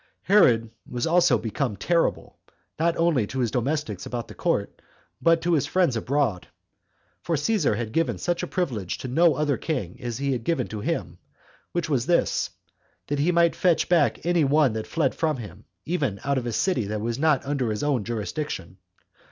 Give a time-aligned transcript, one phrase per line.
[0.23, 2.39] Herod was also become terrible,
[2.79, 4.81] not only to his domestics about the court,
[5.21, 6.47] but to his friends abroad;
[7.21, 10.67] for Caesar had given such a privilege to no other king as he had given
[10.69, 11.19] to him,
[11.71, 12.49] which was this,
[13.09, 16.51] that he might fetch back any one that fled from him, even out of a
[16.51, 18.77] city that was not under his own jurisdiction.